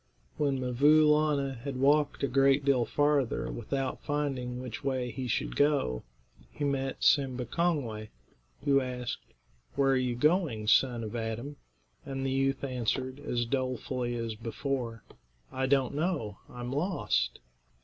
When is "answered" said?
12.63-13.19